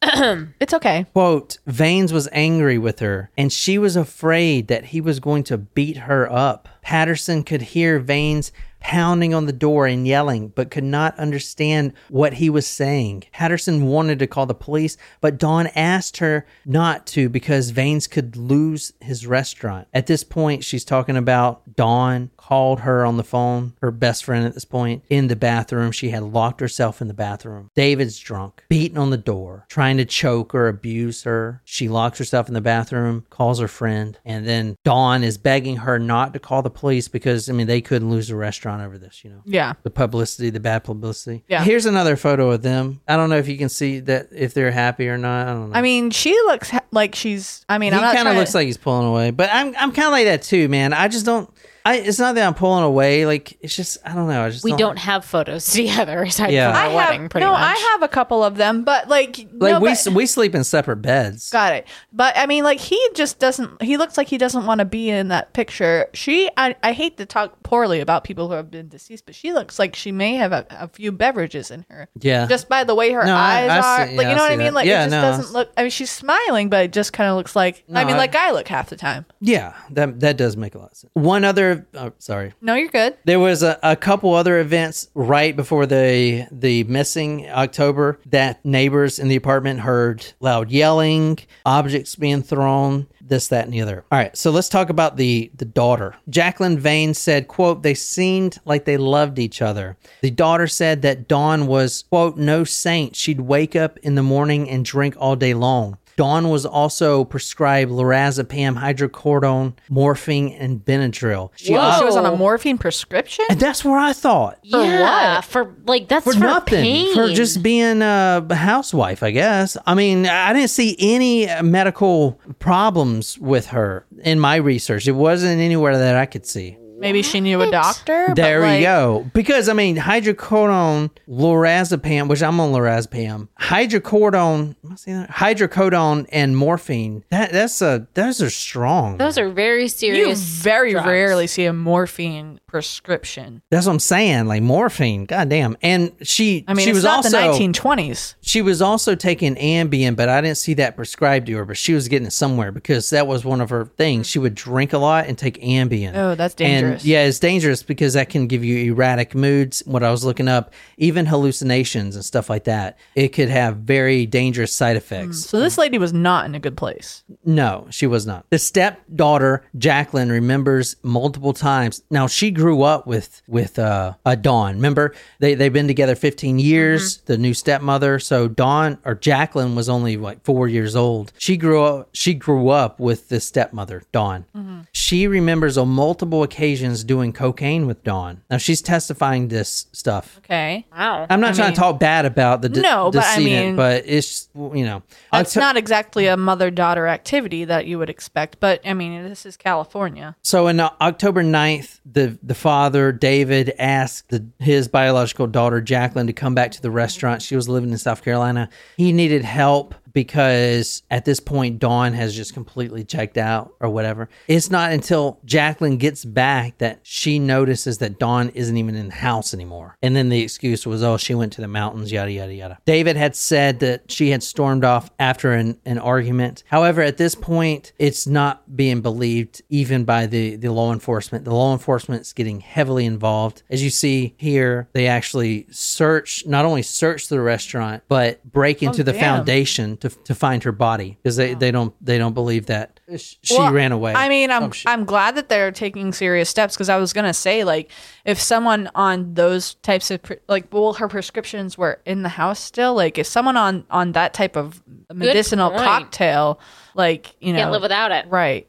[0.61, 1.07] It's okay.
[1.13, 5.59] Quote, Viens was angry with her, and she was afraid that he was going to
[5.59, 6.69] beat her up.
[6.83, 8.53] Patterson could hear Viens
[8.85, 13.25] pounding on the door and yelling, but could not understand what he was saying.
[13.33, 18.37] Patterson wanted to call the police, but Dawn asked her not to because Viens could
[18.37, 19.89] lose his restaurant.
[19.95, 24.45] At this point, she's talking about Dawn called her on the phone, her best friend
[24.45, 25.91] at this point, in the bathroom.
[25.91, 27.71] She had locked herself in the bathroom.
[27.75, 31.63] David's drunk, beating on the door, trying to choke or abuse her.
[31.65, 35.99] She locks herself in the bathroom, calls her friend, and then Dawn is begging her
[35.99, 39.25] not to call the police because, I mean, they couldn't lose the restaurant over this,
[39.25, 39.43] you know?
[39.45, 39.75] Yeah.
[39.83, 41.45] The publicity, the bad publicity.
[41.49, 41.63] Yeah.
[41.63, 43.01] Here's another photo of them.
[43.07, 45.49] I don't know if you can see that if they're happy or not.
[45.49, 45.77] I don't know.
[45.77, 47.65] I mean, she looks ha- like she's.
[47.69, 49.75] I mean, he I'm not kind of looks to, like he's pulling away, but I'm
[49.77, 50.93] I'm kind of like that too, man.
[50.93, 51.49] I just don't.
[51.87, 53.27] I it's not that I'm pulling away.
[53.27, 54.43] Like it's just I don't know.
[54.43, 56.73] I just We don't, don't have photos together aside Yeah.
[56.73, 57.53] from I our wedding, have pretty no.
[57.53, 57.61] much.
[57.63, 60.65] I have a couple of them, but like, like no, we but- we sleep in
[60.65, 61.51] separate beds.
[61.51, 61.87] Got it.
[62.13, 63.83] But I mean, like he just doesn't.
[63.83, 66.07] He looks like he doesn't want to be in that picture.
[66.15, 66.49] She.
[66.57, 66.75] I.
[66.83, 69.95] I hate to talk poorly about people who have been deceased, but she looks like
[69.95, 72.09] she may have a, a few beverages in her.
[72.21, 72.47] Yeah.
[72.47, 74.07] Just by the way her No, eyes I are.
[74.09, 74.65] see- like yeah, you know I what I mean?
[74.67, 74.75] that.
[74.75, 75.71] Like Yeah, it just no, doesn't look.
[75.77, 77.85] I mean, she's smiling, but it just kind of looks like.
[77.93, 79.27] I mean, I- like I look half the time.
[79.41, 81.11] Yeah, that that does make a lot of sense.
[81.15, 83.17] One other, oh, sorry, No, you're good.
[83.25, 89.19] there was a, a couple other events right before the the missing October that neighbors
[89.19, 94.05] in the apartment heard loud yelling, objects being thrown, this, that, and the other.
[94.13, 96.15] All right, so let's talk about the the daughter.
[96.29, 101.27] Jacqueline Vane said, "quote They seemed like they loved each other." The daughter said that
[101.29, 103.17] Dawn was quote no saint.
[103.17, 105.99] She'd wake up in the morning and drink all day long.
[106.17, 111.51] Dawn was also prescribed lorazepam, hydrocodone, morphine, and Benadryl.
[111.57, 113.45] She Whoa, also- she was on a morphine prescription.
[113.51, 114.59] and that's where I thought.
[114.63, 115.45] yeah, what?
[115.45, 116.83] for like that's For, for, nothing.
[116.83, 117.15] pain.
[117.15, 119.77] For just being a housewife, I guess.
[119.87, 125.07] I mean, I didn't see any medical problems with her in my research.
[125.09, 126.77] It wasn't anywhere that I could see.
[127.05, 128.25] Maybe she knew a doctor.
[128.29, 129.31] but, There like, you go.
[129.33, 135.31] Because I mean, hydrocodone, lorazepam, which I'm on lorazepam, hydrocodone, am I saying that?
[135.31, 137.25] hydrocodone, and morphine.
[137.31, 139.19] That that's a those are strong.
[139.19, 140.19] those are very serious.
[140.19, 140.41] You serious.
[140.41, 141.07] very drugs.
[141.07, 143.63] rarely see a morphine prescription.
[143.71, 144.47] That's what I'm saying.
[144.47, 145.27] Like morphine.
[145.27, 145.77] God damn.
[145.83, 148.35] And she I mean, she it's was not also the 1920s.
[148.41, 151.65] she was also taking Ambien, but I didn't see that prescribed to her.
[151.65, 154.27] But she was getting it somewhere because that was one of her things.
[154.27, 154.31] Mm.
[154.31, 156.15] She would drink a lot and take Ambien.
[156.17, 157.05] Oh, that's And dangerous.
[157.07, 159.83] yeah, it's dangerous because that can give you erratic moods.
[159.87, 162.99] What I was looking up, even hallucinations and stuff like that.
[163.15, 165.43] It could have very dangerous side effects.
[165.43, 167.23] Mm, so this lady was not in a good place.
[167.45, 168.47] No, she was not.
[168.51, 172.03] The stepdaughter, Jacqueline, remembers multiple times.
[172.11, 174.77] Now she grew up with with uh, a Dawn.
[174.77, 177.19] Remember, they they've been together 15 years.
[177.19, 177.25] Mm-hmm.
[177.27, 178.19] The new stepmother.
[178.19, 181.33] So Dawn or Jacqueline was only like four years old.
[181.39, 182.11] She grew up.
[182.13, 184.45] She grew up with the stepmother, Dawn.
[184.57, 184.81] Mm-hmm.
[184.93, 188.43] She remembers on multiple occasions doing cocaine with Dawn.
[188.51, 190.39] Now she's testifying this stuff.
[190.39, 190.87] Okay.
[190.93, 191.27] Wow.
[191.31, 193.77] I'm not I trying mean- to talk bad about the de- No, but I mean-
[193.77, 198.11] but it's you know That's Octo- not exactly a mother daughter activity that you would
[198.11, 200.37] expect, but I mean, this is California.
[200.43, 206.27] So in uh, October 9th, the the father David asked the, his biological daughter Jacqueline
[206.27, 207.41] to come back to the restaurant.
[207.43, 208.69] She was living in South Carolina.
[208.97, 214.31] He needed help because at this point Dawn has just completely checked out or whatever.
[214.49, 219.15] It's not until Jacqueline gets back that she notices that Dawn isn't even in the
[219.15, 219.99] house anymore.
[220.03, 222.79] And then the excuse was, oh, she went to the mountains, yada yada yada.
[222.87, 226.63] David had said that she had stormed off after an, an argument.
[226.69, 231.45] However, at this point, it's not being believed even by the, the law enforcement.
[231.45, 233.63] The law enforcement is getting heavily involved.
[233.69, 239.01] As you see here, they actually search, not only search the restaurant, but break into
[239.01, 239.21] oh, the damn.
[239.21, 243.57] foundation to, to find her body because they, they don't they don't believe that she
[243.59, 244.15] Well, ran away.
[244.15, 244.71] I mean, I'm Oh.
[244.87, 247.91] I'm glad that they're taking serious steps because I was gonna say like
[248.25, 252.61] if someone on those types of pre- like well her prescriptions were in the house
[252.61, 256.61] still like if someone on on that type of medicinal cocktail
[256.95, 258.27] like you know Can't live without it.
[258.29, 258.69] right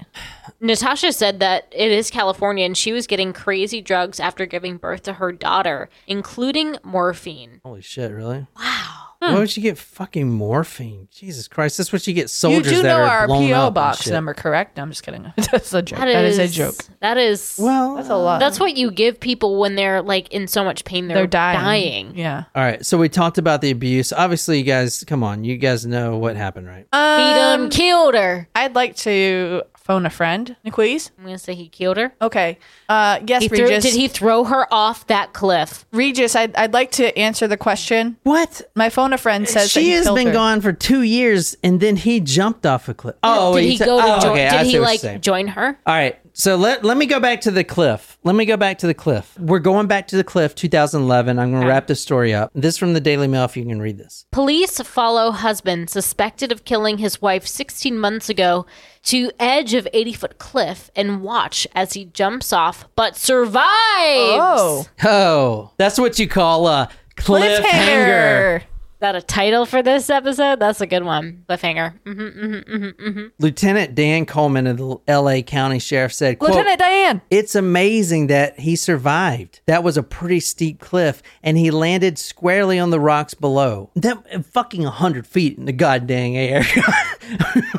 [0.62, 5.04] Natasha said that it is California and she was getting crazy drugs after giving birth
[5.04, 7.60] to her daughter, including morphine.
[7.64, 8.10] Holy shit!
[8.12, 8.48] Really?
[8.58, 9.05] Wow.
[9.34, 11.08] Why would you get fucking morphine?
[11.12, 11.78] Jesus Christ!
[11.78, 13.76] That's what you get you soldiers do that know are our blown PO up and
[13.76, 14.14] box shit.
[14.14, 16.76] number correct no, I'm just kidding that's a joke That that is, is a joke
[17.00, 20.48] That is Well, that's a lot That's what you give people when they're like in
[20.48, 21.08] so much pain.
[21.08, 22.18] They're, they're dying dying.
[22.18, 22.86] yeah all right.
[22.86, 24.12] So we talked about the abuse.
[24.14, 26.86] Obviously, you guys, come on, you guys know what happened, right?
[26.92, 28.48] He done um, killed her.
[28.56, 32.12] I'd like to phone a friend Niquiz I'm gonna say he killed her.
[32.20, 32.58] okay
[32.90, 35.86] uh yes He threw, Regis did he throw her off that cliff?
[35.92, 38.64] Regis I'd, I'd like to answer the question What?
[38.74, 40.34] My phone a friend says that she he has killed been her.
[40.34, 43.16] gone for two years, and then he jumped off a cliff.
[43.22, 44.32] Oh, did you he said- go to oh, join?
[44.32, 45.22] okay, I did see he what you're like saying.
[45.22, 45.78] join her?
[45.86, 46.18] All right.
[46.38, 48.18] So let, let me go back to the cliff.
[48.26, 49.40] Let me go back to the cliff.
[49.40, 51.40] We're going back to the cliff 2011.
[51.40, 52.52] I'm going to wrap this story up.
[52.54, 54.26] This is from the Daily Mail if you can read this.
[54.32, 58.66] Police follow husband suspected of killing his wife 16 months ago
[59.04, 63.56] to edge of 80 foot cliff and watch as he jumps off but survives.
[63.64, 67.62] Oh, Oh, that's what you call a cliffhanger.
[67.64, 68.62] cliffhanger.
[69.06, 70.60] That a title for this episode?
[70.60, 71.46] That's a good one.
[71.48, 71.94] Cliffhanger.
[72.08, 78.26] hmm Lieutenant Dan Coleman of the LA County Sheriff said, quote, Lieutenant Dan, It's amazing
[78.28, 79.62] that he survived.
[79.68, 83.92] That was a pretty steep cliff, and he landed squarely on the rocks below.
[83.96, 86.64] That fucking 100 feet in the goddamn air.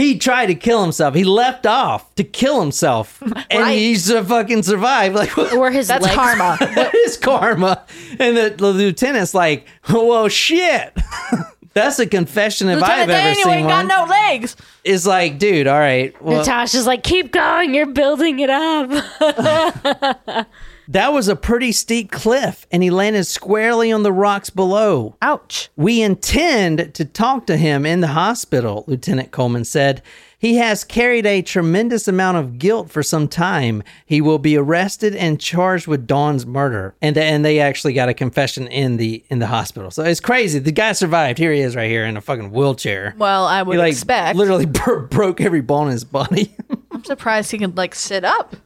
[0.00, 1.14] he tried to kill himself.
[1.14, 3.76] He left off to kill himself, and Right.
[3.78, 5.14] he's fucking survived.
[5.20, 5.52] Like, what?
[5.52, 6.14] Or his That's legs.
[6.16, 6.56] karma.
[6.74, 7.84] that is karma.
[8.18, 10.96] And the, the lieutenant's like, well, shit.
[11.72, 13.86] That's a confession if Lieutenant I've ever Diane, you seen ain't one.
[13.86, 14.56] got no legs.
[14.82, 16.20] It's like, dude, all right.
[16.20, 17.74] Well, Natasha's like, keep going.
[17.74, 18.90] You're building it up.
[20.90, 25.16] That was a pretty steep cliff, and he landed squarely on the rocks below.
[25.22, 25.68] Ouch.
[25.76, 30.02] We intend to talk to him in the hospital, Lieutenant Coleman said.
[30.36, 33.82] He has carried a tremendous amount of guilt for some time.
[34.06, 36.94] He will be arrested and charged with Dawn's murder.
[37.02, 39.90] And and they actually got a confession in the in the hospital.
[39.90, 40.58] So it's crazy.
[40.58, 41.38] The guy survived.
[41.38, 43.14] Here he is right here in a fucking wheelchair.
[43.18, 44.36] Well, I would he like expect.
[44.38, 46.56] literally bro- broke every bone in his body.
[46.90, 48.56] I'm surprised he could like sit up.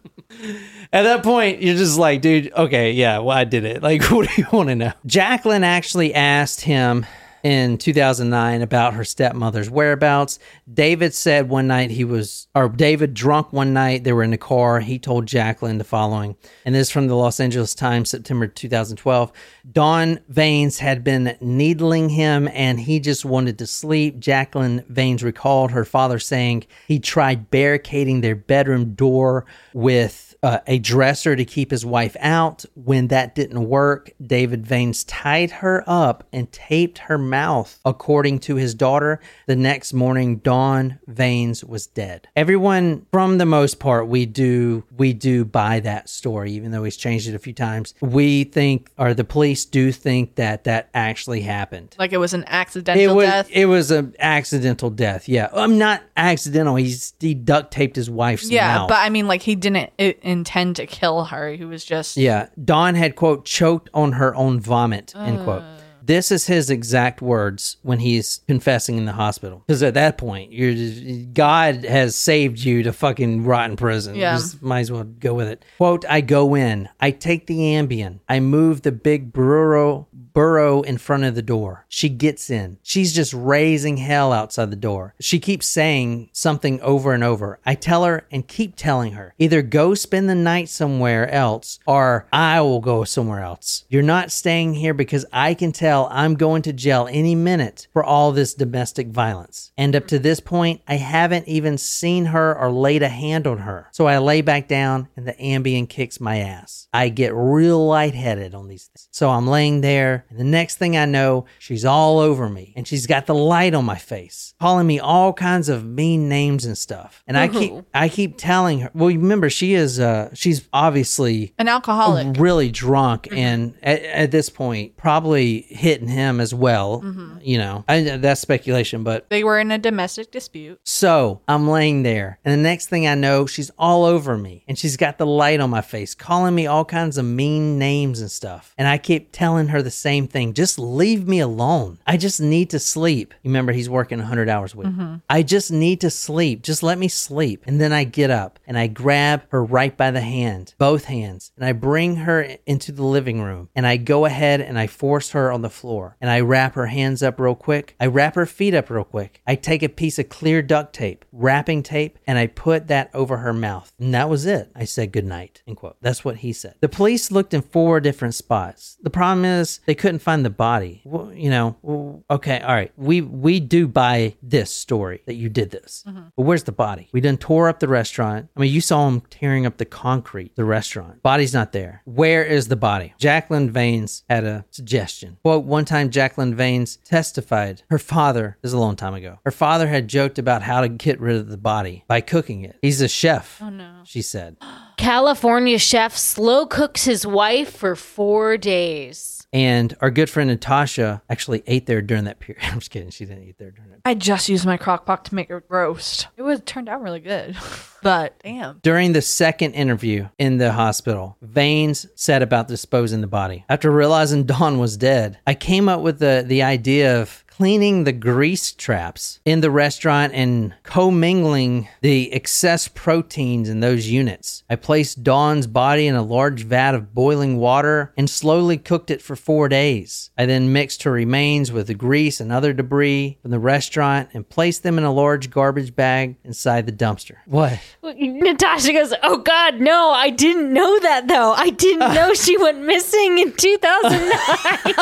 [0.92, 3.83] At that point, you're just like, dude, okay, yeah, well, I did it.
[3.83, 4.92] Like, what do you want to know?
[5.07, 7.07] Jacqueline actually asked him
[7.45, 10.39] in 2009 about her stepmother's whereabouts.
[10.73, 14.39] David said one night he was, or David drunk one night, they were in the
[14.39, 14.81] car.
[14.81, 19.31] He told Jacqueline the following, and this is from the Los Angeles Times, September 2012.
[19.71, 24.19] Dawn Viens had been needling him and he just wanted to sleep.
[24.19, 30.79] Jacqueline Viens recalled her father saying he tried barricading their bedroom door with uh, a
[30.79, 32.65] dresser to keep his wife out.
[32.75, 37.81] When that didn't work, David Viens tied her up and taped her mouth.
[37.85, 42.29] According to his daughter, the next morning, Dawn Viens was dead.
[42.37, 46.97] Everyone, from the most part, we do we do buy that story, even though he's
[46.97, 47.95] changed it a few times.
[48.01, 51.97] We think, or the police do think that that actually happened.
[51.99, 53.49] Like it was an accidental It was death.
[53.51, 55.29] it was an accidental death.
[55.29, 56.77] Yeah, I'm not accidental.
[56.77, 58.89] He's he duct taped his wife's yeah, mouth.
[58.91, 61.53] but I mean, like he didn't i- intend to kill her.
[61.53, 62.49] He was just Yeah.
[62.62, 65.62] Dawn had, quote, choked on her own vomit, end quote.
[65.62, 65.77] Uh.
[66.07, 69.62] This is his exact words when he's confessing in the hospital.
[69.66, 74.14] Because at that point, you're just, God has saved you to fucking rot in prison.
[74.14, 74.35] Yeah.
[74.35, 75.64] Just might as well go with it.
[75.79, 76.90] Quote, I go in.
[77.01, 78.18] I take the Ambien.
[78.29, 81.87] I move the big burrow burrow in front of the door.
[81.88, 82.79] She gets in.
[82.83, 85.14] She's just raising hell outside the door.
[85.20, 87.61] She keeps saying something over and over.
[87.64, 92.27] I tell her and keep telling her either go spend the night somewhere else or
[92.33, 93.85] I will go somewhere else.
[93.88, 98.05] You're not staying here because I can tell I'm going to jail any minute for
[98.05, 99.73] all this domestic violence.
[99.77, 103.59] And up to this point, I haven't even seen her or laid a hand on
[103.59, 103.88] her.
[103.92, 106.88] So I lay back down and the Ambien kicks my ass.
[106.92, 109.09] I get real lightheaded on these things.
[109.12, 112.87] So I'm laying there, and the next thing I know, she's all over me and
[112.87, 116.77] she's got the light on my face, calling me all kinds of mean names and
[116.79, 117.23] stuff.
[117.27, 121.67] And I keep I keep telling her, well, remember she is uh she's obviously an
[121.69, 122.39] alcoholic.
[122.39, 127.03] really drunk and at, at this point probably hitting him as well
[127.43, 130.79] you know I, that's speculation but They were in a domestic dispute.
[130.85, 134.79] so i'm laying there and the next thing i know she's all over me and
[134.79, 138.31] she's got the light on my face calling me all kinds of mean names and
[138.31, 140.55] stuff and i keep telling her the same thing.
[140.55, 141.98] Just leave me alone.
[142.07, 143.35] I just need to sleep.
[143.42, 144.88] You remember he's working 100 hours a week.
[144.88, 145.16] Mm-hmm.
[145.29, 146.62] I just need to sleep.
[146.62, 147.64] Just let me sleep.
[147.66, 151.53] And then i get up and i grab her right by the hand both hands
[151.57, 153.68] and i bring her into the living room.
[153.74, 156.16] And i go ahead and i force her on the floor.
[156.20, 157.96] And i wrap her hands up real quick.
[158.00, 159.42] I wrap her feet up real quick.
[159.46, 163.38] I take a piece of clear duct tape wrapping tape and i put that over
[163.38, 163.92] her mouth.
[163.98, 164.70] And that was it.
[164.74, 165.96] I said goodnight end quote.
[166.00, 166.77] That's what he said.
[166.81, 168.96] The police looked in four different spots.
[169.03, 171.01] The problem is they couldn't find the body.
[171.07, 172.93] Well, you know okay all right.
[172.99, 176.05] We we do buy this story that you did this.
[176.07, 176.25] Mm-hmm.
[176.37, 177.09] But where's the body?
[177.12, 178.51] We done tore up the restaurant.
[178.55, 181.23] I mean you saw him tearing up the concrete the restaurant.
[181.23, 182.03] Body's not there.
[182.05, 183.14] Where is the body?
[183.17, 185.38] Jacqueline Viens had a suggestion.
[185.43, 189.51] Quote one time jacqueline Viens testified her father this is a long time ago her
[189.51, 192.77] father had joked about how to get rid of the body by cooking it.
[192.83, 194.03] He's a chef oh no.
[194.05, 194.59] she said.
[194.99, 199.44] California chef slow cooks his wife for four days.
[199.55, 203.25] And our good friend natasha actually ate there during that period i'm just kidding she
[203.25, 206.29] didn't eat there during that I just used my crock pot to make a roast.
[206.37, 207.57] It was turned out really good.
[208.03, 208.81] but damn.
[208.83, 213.64] During the second interview in the hospital, Viens said about disposing the body.
[213.67, 218.12] After realizing Dawn was dead, I came up with the, the idea of cleaning the
[218.12, 224.64] grease traps in the restaurant and commingling the excess proteins in those units.
[224.69, 229.23] I placed Dawn's body in a large vat of boiling water and slowly cooked it
[229.23, 230.31] for four days.
[230.37, 234.49] I then mixed her remains with the grease and other debris from the restaurant and
[234.49, 237.37] placed them in a large garbage bag inside the dumpster.
[237.47, 237.79] What?
[238.03, 241.53] Natasha goes, Oh God, no, I didn't know that though.
[241.53, 244.33] I didn't know she went missing in 2009.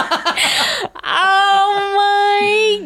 [1.02, 2.41] oh my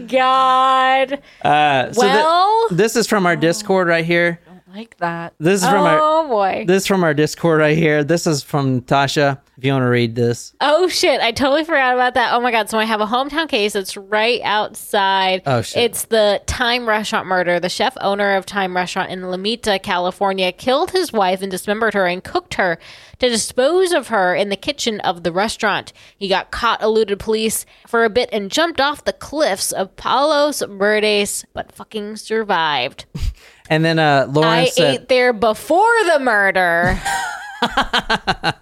[0.08, 1.18] God.
[1.42, 4.38] Uh, so Well- this is from our Discord right here.
[4.76, 5.32] Like that.
[5.38, 6.64] This is from our Oh boy.
[6.66, 8.04] this is from our Discord right here.
[8.04, 9.38] This is from Tasha.
[9.56, 12.34] If you want to read this, Oh shit, I totally forgot about that.
[12.34, 15.40] Oh my god, so I have a hometown case It's right outside.
[15.46, 15.82] Oh, shit.
[15.82, 17.58] It's the Thyme Restaurant murder.
[17.58, 22.06] The chef owner of Thyme Restaurant in Lomita, California, killed his wife and dismembered her
[22.06, 22.78] and cooked her
[23.18, 25.94] to dispose of her in the kitchen of the restaurant.
[26.18, 30.60] He got caught, eluded police for a bit, and jumped off the cliffs of Palos
[30.60, 33.06] Verdes, but fucking survived.
[33.70, 37.00] and then uh, Lauren I said, ate there before the murder.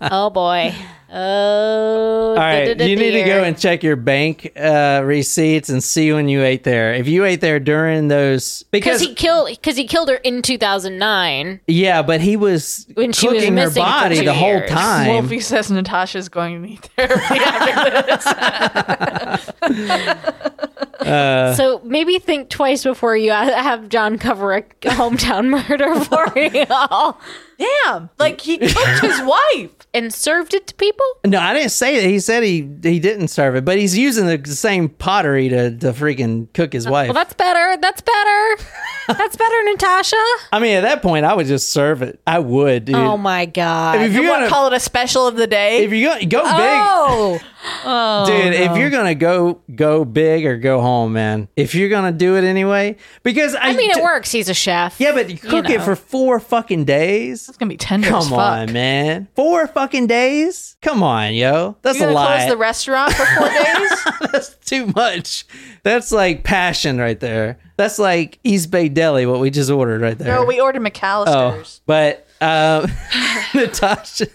[0.01, 0.75] oh boy.
[1.17, 2.31] Oh.
[2.31, 6.29] "All right, you need to go and check your bank uh, receipts and see when
[6.29, 6.93] you ate there.
[6.95, 10.43] If you ate there during those, because because he killed because he killed her in
[10.43, 14.35] 2009 yeah, but he was When she was cooking her missing for body two the
[14.35, 14.71] whole years.
[14.71, 15.07] time.
[15.09, 18.03] Wolfie says Natasha's going to need therapy after
[19.71, 20.51] this.
[21.05, 26.65] Uh, so maybe think twice before you have john cover a hometown murder for you
[26.71, 27.21] all
[27.57, 28.11] Damn.
[28.19, 29.71] Like he cooked his wife.
[29.95, 32.09] and served it to people no, I didn't say that.
[32.09, 35.93] He said he he didn't serve it, but he's using the same pottery to to
[35.93, 37.07] freaking cook his wife.
[37.09, 38.57] well that's better that's better
[39.09, 40.17] That's better, Natasha.
[40.53, 42.21] I mean, at that point, I would just serve it.
[42.27, 42.95] I would, dude.
[42.97, 44.01] Oh my god.
[44.01, 45.85] if You you're want gonna call it a special of the day?
[45.85, 46.43] if you go, gonna go
[47.85, 51.49] oh, big, dude, if you're gonna go go big or go home, man.
[51.57, 54.33] If you're gonna do it anyway, because I, I mean, d- it works.
[54.33, 54.99] He's a chef.
[55.01, 55.85] Yeah, but you cook it know.
[55.85, 57.49] for four fucking days.
[57.49, 58.39] it's gonna be tender as Come fuck.
[58.39, 59.29] on, man.
[59.37, 60.77] Four fucking days?
[60.83, 61.77] Come on, yo.
[61.83, 62.37] That's You're a gonna lie.
[62.39, 64.31] close the restaurant for four days?
[64.33, 65.45] That's too much.
[65.83, 67.59] That's like passion right there.
[67.77, 70.35] That's like East Bay Deli, what we just ordered right there.
[70.37, 71.81] no, we ordered McAllister's.
[71.81, 72.87] Oh, but uh,
[73.55, 74.27] Natasha.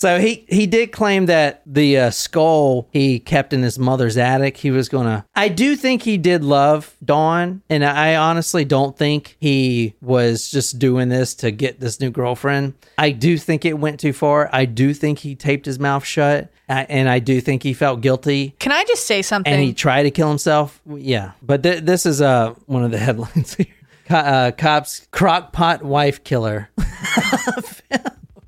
[0.00, 4.56] So he he did claim that the uh, skull he kept in his mother's attic.
[4.56, 5.26] He was gonna.
[5.34, 10.78] I do think he did love Dawn, and I honestly don't think he was just
[10.78, 12.74] doing this to get this new girlfriend.
[12.96, 14.48] I do think it went too far.
[14.52, 18.54] I do think he taped his mouth shut, and I do think he felt guilty
[18.60, 19.52] Can I just say something?
[19.52, 20.80] and he tried to kill himself.
[20.86, 23.66] Yeah, but th- this is uh one of the headlines here.
[24.06, 26.70] Co- uh, cops crockpot wife killer.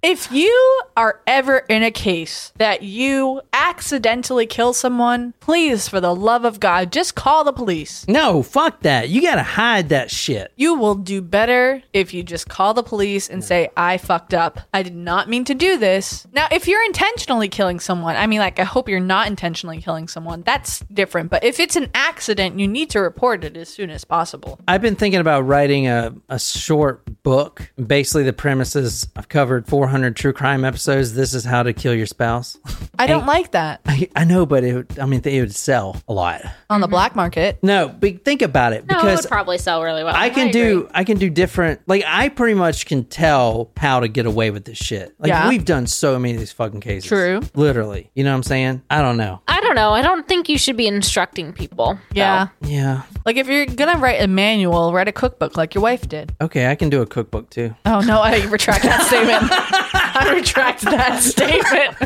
[0.02, 6.14] If you are ever in a case that you accidentally kill someone, please, for the
[6.14, 8.08] love of God, just call the police.
[8.08, 9.10] No, fuck that.
[9.10, 10.52] You gotta hide that shit.
[10.56, 14.60] You will do better if you just call the police and say, I fucked up.
[14.72, 16.26] I did not mean to do this.
[16.32, 20.08] Now, if you're intentionally killing someone, I mean, like, I hope you're not intentionally killing
[20.08, 20.40] someone.
[20.46, 21.28] That's different.
[21.28, 24.58] But if it's an accident, you need to report it as soon as possible.
[24.66, 27.70] I've been thinking about writing a, a short book.
[27.86, 31.14] Basically, the premises I've covered 400 true crime episodes.
[31.14, 32.58] This is how to kill your spouse.
[32.98, 36.00] I don't like that I, I know, but it, would- I mean, it would sell
[36.08, 36.42] a lot.
[36.68, 37.58] on the black market.
[37.62, 40.14] No, but think about it No, it because would probably sell really well.
[40.14, 40.60] I can agree.
[40.62, 44.50] do I can do different like I pretty much can tell how to get away
[44.50, 45.14] with this shit.
[45.18, 45.48] Like Yeah.
[45.48, 47.08] we've done so many of these fucking cases.
[47.08, 47.40] True.
[47.54, 48.10] Literally.
[48.14, 48.82] You know what I'm saying?
[48.90, 49.40] I don't know.
[49.48, 49.90] I don't know.
[49.90, 51.98] I don't think you should be instructing people.
[52.12, 52.48] Yeah.
[52.62, 53.02] Yeah.
[53.26, 56.34] Like, if you're going to write a manual, write a cookbook like your wife did.
[56.40, 57.74] Okay, I can do a cookbook too.
[57.84, 59.50] Oh, no, I retract that statement.
[59.92, 61.96] I retract that statement.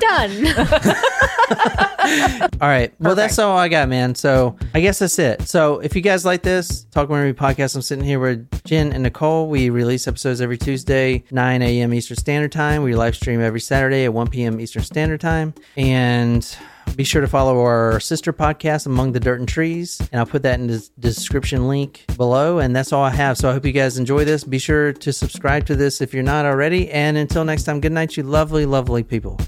[0.00, 0.46] Done.
[2.60, 2.92] All right.
[2.98, 4.14] Well, that's all I got, man.
[4.14, 5.42] So I guess that's it.
[5.48, 9.02] So if you guys like this, Talk Movie Podcast, I'm sitting here with Jen and
[9.02, 9.48] Nicole.
[9.48, 11.92] We release episodes every Tuesday, 9 a.m.
[11.94, 12.82] Eastern Standard Time.
[12.82, 14.60] We live stream every Saturday at 1 p.m.
[14.60, 15.54] Eastern Standard Time.
[15.76, 16.56] And
[16.96, 20.00] be sure to follow our sister podcast, Among the Dirt and Trees.
[20.12, 22.58] And I'll put that in the description link below.
[22.58, 23.36] And that's all I have.
[23.36, 24.44] So I hope you guys enjoy this.
[24.44, 26.90] Be sure to subscribe to this if you're not already.
[26.90, 29.38] And until next time, good night, you lovely, lovely people.